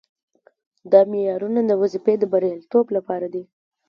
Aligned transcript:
دا 0.91 1.01
معیارونه 1.11 1.61
د 1.65 1.71
وظیفې 1.81 2.13
د 2.19 2.23
بریالیتوب 2.31 2.85
لپاره 2.95 3.27
دي. 3.33 3.43